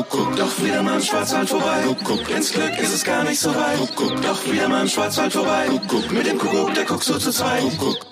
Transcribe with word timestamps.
Kuckuck, 0.00 0.34
doch 0.34 0.62
wieder 0.62 0.82
mal 0.82 0.94
im 0.94 1.02
Schwarzwald 1.02 1.46
vorbei. 1.46 1.82
Kuckuck, 1.82 2.30
ins 2.30 2.52
Glück 2.52 2.78
ist 2.78 2.94
es 2.94 3.04
gar 3.04 3.22
nicht 3.22 3.38
so 3.38 3.54
weit. 3.54 3.76
Kuckuck, 3.76 4.22
doch 4.22 4.50
wieder 4.50 4.66
mal 4.66 4.80
im 4.80 4.88
Schwarzwald 4.88 5.30
vorbei. 5.30 5.66
Kuckuck, 5.68 6.10
mit 6.10 6.26
dem 6.26 6.38
Kuckuck, 6.38 6.72
der 6.72 6.86
guckt 6.86 7.04
so 7.04 7.18
zu 7.18 7.30
zweit. 7.30 7.60
Kuckuck. 7.78 8.06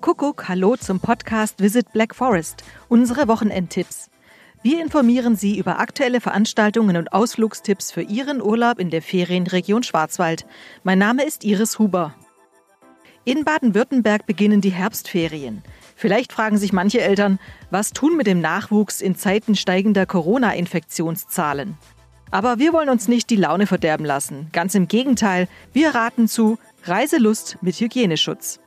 Kuckuck, 0.00 0.48
hallo 0.48 0.74
zum 0.74 0.98
Podcast 0.98 1.60
Visit 1.60 1.92
Black 1.92 2.16
Forest, 2.16 2.64
unsere 2.88 3.28
Wochenendtipps. 3.28 4.10
Wir 4.64 4.82
informieren 4.82 5.36
Sie 5.36 5.56
über 5.58 5.78
aktuelle 5.78 6.20
Veranstaltungen 6.20 6.96
und 6.96 7.12
Ausflugstipps 7.12 7.92
für 7.92 8.02
Ihren 8.02 8.42
Urlaub 8.42 8.80
in 8.80 8.90
der 8.90 9.00
Ferienregion 9.00 9.84
Schwarzwald. 9.84 10.44
Mein 10.82 10.98
Name 10.98 11.24
ist 11.24 11.44
Iris 11.44 11.78
Huber. 11.78 12.16
In 13.24 13.44
Baden-Württemberg 13.44 14.26
beginnen 14.26 14.60
die 14.60 14.72
Herbstferien. 14.72 15.62
Vielleicht 15.94 16.32
fragen 16.32 16.58
sich 16.58 16.72
manche 16.72 17.00
Eltern, 17.00 17.38
was 17.70 17.92
tun 17.92 18.16
mit 18.16 18.26
dem 18.26 18.40
Nachwuchs 18.40 19.00
in 19.00 19.14
Zeiten 19.14 19.54
steigender 19.54 20.06
Corona-Infektionszahlen? 20.06 21.78
Aber 22.32 22.58
wir 22.58 22.72
wollen 22.72 22.88
uns 22.88 23.06
nicht 23.06 23.30
die 23.30 23.36
Laune 23.36 23.68
verderben 23.68 24.04
lassen. 24.04 24.48
Ganz 24.52 24.74
im 24.74 24.88
Gegenteil, 24.88 25.46
wir 25.72 25.94
raten 25.94 26.26
zu 26.26 26.58
Reiselust 26.82 27.58
mit 27.60 27.76
Hygieneschutz. 27.76 28.58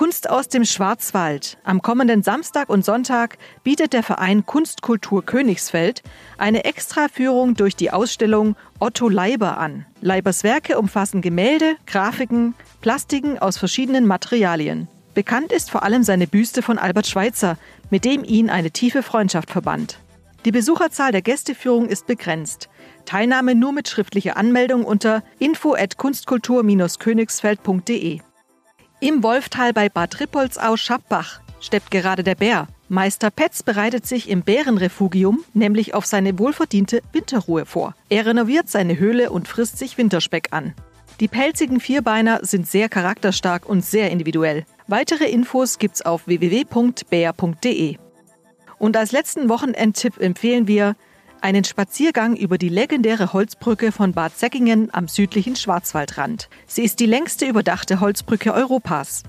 Kunst 0.00 0.30
aus 0.30 0.48
dem 0.48 0.64
Schwarzwald. 0.64 1.58
Am 1.62 1.82
kommenden 1.82 2.22
Samstag 2.22 2.70
und 2.70 2.86
Sonntag 2.86 3.36
bietet 3.64 3.92
der 3.92 4.02
Verein 4.02 4.46
Kunstkultur 4.46 5.22
Königsfeld 5.22 6.02
eine 6.38 6.64
Extraführung 6.64 7.52
durch 7.52 7.76
die 7.76 7.90
Ausstellung 7.90 8.56
Otto 8.78 9.10
Leiber 9.10 9.58
an. 9.58 9.84
Leibers 10.00 10.42
Werke 10.42 10.78
umfassen 10.78 11.20
Gemälde, 11.20 11.76
Grafiken, 11.86 12.54
Plastiken 12.80 13.38
aus 13.38 13.58
verschiedenen 13.58 14.06
Materialien. 14.06 14.88
Bekannt 15.12 15.52
ist 15.52 15.70
vor 15.70 15.82
allem 15.82 16.02
seine 16.02 16.26
Büste 16.26 16.62
von 16.62 16.78
Albert 16.78 17.06
Schweitzer, 17.06 17.58
mit 17.90 18.06
dem 18.06 18.24
ihn 18.24 18.48
eine 18.48 18.70
tiefe 18.70 19.02
Freundschaft 19.02 19.50
verband. 19.50 19.98
Die 20.46 20.50
Besucherzahl 20.50 21.12
der 21.12 21.20
Gästeführung 21.20 21.88
ist 21.88 22.06
begrenzt. 22.06 22.70
Teilnahme 23.04 23.54
nur 23.54 23.72
mit 23.72 23.86
schriftlicher 23.86 24.38
Anmeldung 24.38 24.84
unter 24.84 25.22
info 25.38 25.74
at 25.74 25.98
kunstkultur-königsfeld.de. 25.98 28.22
Im 29.02 29.22
Wolftal 29.22 29.72
bei 29.72 29.88
Bad 29.88 30.20
Rippoldsau-Schappbach 30.20 31.40
steppt 31.58 31.90
gerade 31.90 32.22
der 32.22 32.34
Bär. 32.34 32.68
Meister 32.90 33.30
Petz 33.30 33.62
bereitet 33.62 34.06
sich 34.06 34.28
im 34.28 34.42
Bärenrefugium 34.42 35.42
nämlich 35.54 35.94
auf 35.94 36.04
seine 36.04 36.38
wohlverdiente 36.38 37.00
Winterruhe 37.10 37.64
vor. 37.64 37.94
Er 38.10 38.26
renoviert 38.26 38.68
seine 38.68 38.98
Höhle 38.98 39.30
und 39.30 39.48
frisst 39.48 39.78
sich 39.78 39.96
Winterspeck 39.96 40.48
an. 40.50 40.74
Die 41.18 41.28
pelzigen 41.28 41.80
Vierbeiner 41.80 42.40
sind 42.42 42.66
sehr 42.66 42.90
charakterstark 42.90 43.66
und 43.66 43.82
sehr 43.82 44.10
individuell. 44.10 44.66
Weitere 44.86 45.30
Infos 45.30 45.78
gibt's 45.78 46.02
auf 46.02 46.26
www.bär.de. 46.26 47.96
Und 48.78 48.96
als 48.98 49.12
letzten 49.12 49.48
Wochenendtipp 49.48 50.20
empfehlen 50.20 50.66
wir 50.66 50.94
einen 51.42 51.64
Spaziergang 51.64 52.36
über 52.36 52.58
die 52.58 52.68
legendäre 52.68 53.32
Holzbrücke 53.32 53.92
von 53.92 54.12
Bad 54.12 54.38
Säckingen 54.38 54.92
am 54.92 55.08
südlichen 55.08 55.56
Schwarzwaldrand. 55.56 56.48
Sie 56.66 56.82
ist 56.82 57.00
die 57.00 57.06
längste 57.06 57.46
überdachte 57.46 58.00
Holzbrücke 58.00 58.52
Europas. 58.52 59.22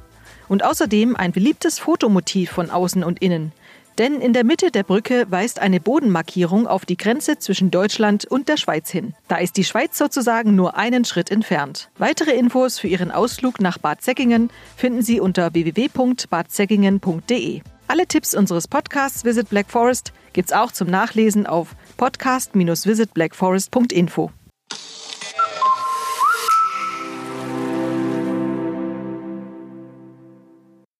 Und 0.47 0.63
außerdem 0.63 1.15
ein 1.15 1.31
beliebtes 1.31 1.79
Fotomotiv 1.79 2.51
von 2.51 2.69
außen 2.69 3.03
und 3.03 3.21
innen. 3.21 3.53
Denn 3.97 4.21
in 4.21 4.33
der 4.33 4.43
Mitte 4.43 4.71
der 4.71 4.83
Brücke 4.83 5.25
weist 5.29 5.59
eine 5.59 5.79
Bodenmarkierung 5.79 6.65
auf 6.65 6.85
die 6.85 6.97
Grenze 6.97 7.37
zwischen 7.39 7.71
Deutschland 7.71 8.25
und 8.25 8.49
der 8.49 8.57
Schweiz 8.57 8.89
hin. 8.89 9.13
Da 9.27 9.37
ist 9.37 9.57
die 9.57 9.63
Schweiz 9.63 9.97
sozusagen 9.97 10.55
nur 10.55 10.77
einen 10.77 11.05
Schritt 11.05 11.29
entfernt. 11.29 11.89
Weitere 11.97 12.31
Infos 12.31 12.79
für 12.79 12.87
Ihren 12.87 13.11
Ausflug 13.11 13.59
nach 13.59 13.77
Bad 13.77 14.01
Säckingen 14.01 14.49
finden 14.75 15.01
Sie 15.01 15.19
unter 15.19 15.53
www.badsäckingen.de. 15.53 17.61
Alle 17.87 18.07
Tipps 18.07 18.33
unseres 18.33 18.69
Podcasts 18.69 19.25
Visit 19.25 19.49
Black 19.49 19.69
Forest 19.69 20.13
gibt's 20.31 20.53
auch 20.53 20.71
zum 20.71 20.87
Nachlesen 20.87 21.45
auf 21.45 21.75
podcast-visitblackforest.info. 22.01 24.40